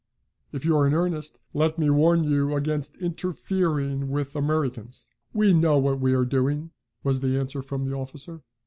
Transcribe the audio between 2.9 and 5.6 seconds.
interfering with Americans!" "We